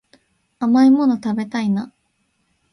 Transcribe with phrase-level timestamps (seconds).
[0.57, 1.93] 甘いもの食べたいな